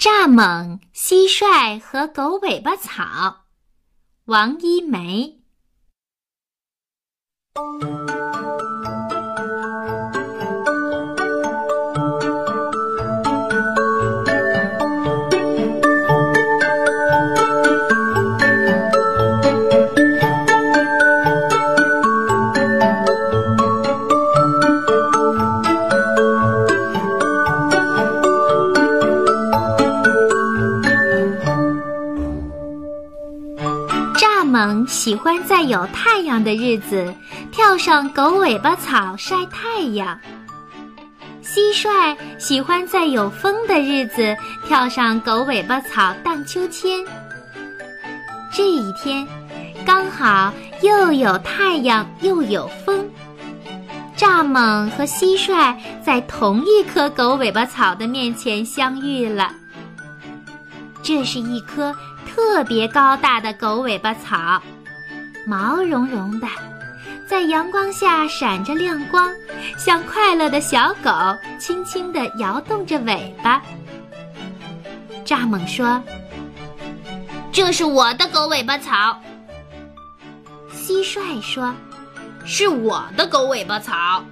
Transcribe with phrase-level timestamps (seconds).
[0.00, 3.44] 蚱蜢、蟋蟀和狗尾巴草，
[4.24, 5.42] 王一梅。
[34.86, 37.14] 喜欢在有太阳的日子
[37.52, 40.18] 跳上狗尾巴草晒太阳。
[41.42, 44.36] 蟋蟀喜欢在有风的日子
[44.66, 47.04] 跳上狗尾巴草荡秋千。
[48.52, 49.26] 这一天，
[49.84, 50.52] 刚好
[50.82, 53.04] 又有太阳又有风，
[54.16, 55.74] 蚱蜢和蟋蟀
[56.04, 59.52] 在同一棵狗尾巴草的面前相遇了。
[61.02, 61.94] 这是一棵
[62.34, 64.62] 特别高大的狗尾巴草。
[65.46, 66.46] 毛茸茸的，
[67.26, 69.30] 在阳光下闪着亮光，
[69.76, 71.10] 像快乐的小狗，
[71.58, 73.60] 轻轻地摇动着尾巴。
[75.24, 76.02] 蚱蜢说
[77.52, 79.20] ：“这是我的狗尾巴草。”
[80.72, 81.74] 蟋蟀说
[82.44, 84.24] ：“是我的狗尾巴草。”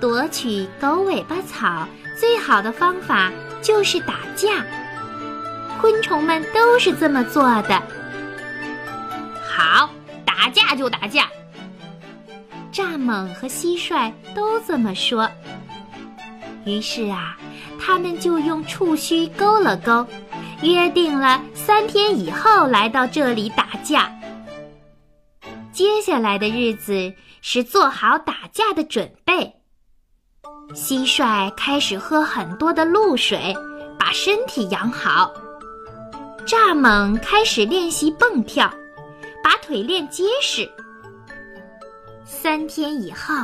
[0.00, 1.88] 夺取狗尾巴草
[2.20, 4.64] 最好的方法就是打架，
[5.80, 7.82] 昆虫们都是这么做的。
[9.48, 9.88] 好，
[10.24, 11.28] 打架就打架。
[12.72, 15.28] 蚱蜢和蟋蟀都这么说。
[16.64, 17.36] 于是啊，
[17.80, 20.06] 他们就用触须勾了勾，
[20.62, 24.12] 约定了三天以后来到这里打架。
[25.72, 29.54] 接下来的日子是做好打架的准备。
[30.74, 33.54] 蟋蟀开始喝很多的露水，
[33.98, 35.32] 把身体养好。
[36.46, 38.72] 蚱蜢开始练习蹦跳。
[39.42, 40.68] 把腿练结实。
[42.26, 43.34] 三天以后，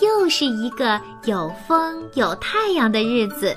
[0.00, 3.54] 又是一个有风有太阳的日子。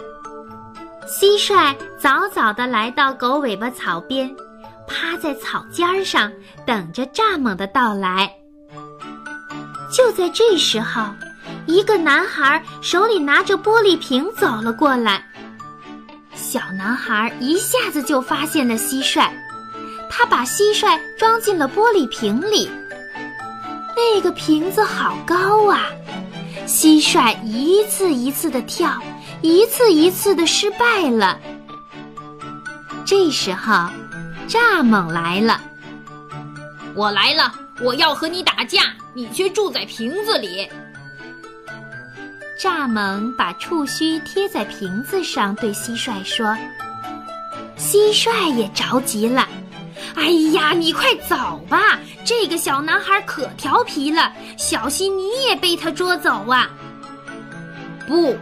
[1.08, 4.30] 蟋蟀早早地来到狗尾巴草边，
[4.86, 6.30] 趴在草尖上
[6.66, 8.30] 等着蚱蜢的到来。
[9.94, 11.03] 就在这时候，
[11.68, 15.24] 一个男孩手里拿着玻璃瓶走了过来。
[16.51, 19.29] 小男孩一下子就发现了蟋蟀。
[20.09, 22.69] 他把蟋蟀装进了玻璃瓶里，
[23.95, 25.85] 那个瓶子好高啊！
[26.67, 29.01] 蟋蟀一次一次的跳，
[29.41, 31.39] 一次一次的失败了。
[33.06, 33.88] 这时候，
[34.50, 35.62] 蚱蜢来了。
[36.94, 38.81] 我来了，我要和你打架，
[39.13, 40.69] 你却住在瓶子里。
[42.62, 46.56] 蚱蜢把触须贴在瓶子上，对蟋蟀说
[47.76, 49.50] ：“蟋蟀也着急了。”
[50.14, 51.98] 哎呀，你快走吧！
[52.24, 56.70] 这个小男孩可调皮了，小心你也被他捉走啊！
[58.06, 58.38] 不，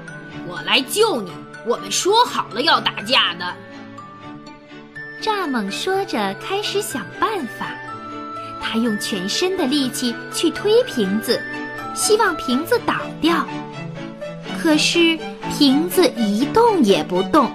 [0.46, 1.32] 我来救你。
[1.66, 3.56] 我们说好了要打架的。
[5.22, 7.68] 蚱蜢说着，开始想办法。
[8.62, 11.42] 他用全身的力气去推瓶子，
[11.96, 13.48] 希望瓶子倒掉。
[14.62, 15.18] 可是
[15.58, 17.46] 瓶子一动也不动。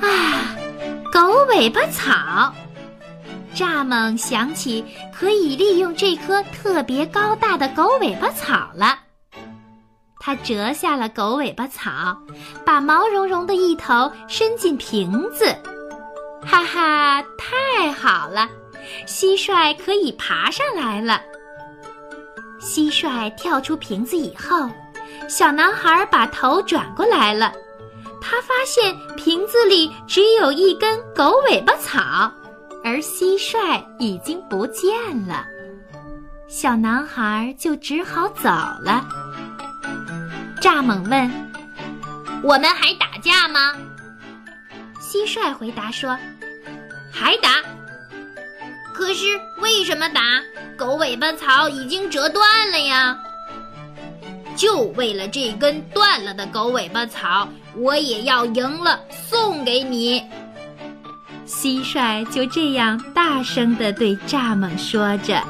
[0.00, 0.56] 啊！
[1.12, 2.52] 狗尾巴草，
[3.54, 9.00] 蚱蜢想起可以利用这棵特别高大的狗尾巴草了。
[10.20, 12.16] 它折下了狗尾巴草，
[12.64, 15.46] 把毛茸茸的一头伸进瓶子。
[16.44, 18.48] 哈哈，太好了！
[19.06, 21.20] 蟋蟀可以爬上来了。
[22.60, 24.68] 蟋蟀跳出瓶子以后，
[25.26, 27.52] 小男孩把头转过来了。
[28.20, 32.30] 他发现瓶子里只有一根狗尾巴草，
[32.84, 34.92] 而蟋蟀已经不见
[35.26, 35.46] 了。
[36.48, 39.06] 小男孩就只好走了。
[40.60, 41.30] 蚱蜢问
[42.42, 43.74] ：“我们还打架吗？”
[45.00, 46.18] 蟋蟀回答说
[47.12, 47.50] ：“还打。
[48.92, 49.26] 可是
[49.58, 50.20] 为什么打？
[50.76, 53.16] 狗尾巴草已经折断了呀。”
[54.58, 60.20] 就为了这根断了的狗尾巴草，我也要赢了，送给你。
[61.46, 65.40] 蟋蟀就这样大声地对蚱蜢说着。